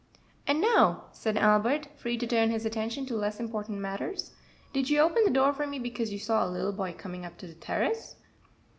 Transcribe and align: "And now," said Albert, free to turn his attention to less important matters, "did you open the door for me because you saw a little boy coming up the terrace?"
"And 0.47 0.59
now," 0.59 1.03
said 1.11 1.37
Albert, 1.37 1.87
free 1.95 2.17
to 2.17 2.25
turn 2.25 2.49
his 2.49 2.65
attention 2.65 3.05
to 3.05 3.15
less 3.15 3.39
important 3.39 3.77
matters, 3.77 4.31
"did 4.73 4.89
you 4.89 4.97
open 4.97 5.25
the 5.25 5.29
door 5.29 5.53
for 5.53 5.67
me 5.67 5.77
because 5.77 6.11
you 6.11 6.17
saw 6.17 6.43
a 6.43 6.49
little 6.49 6.73
boy 6.73 6.93
coming 6.97 7.23
up 7.23 7.37
the 7.37 7.53
terrace?" 7.53 8.15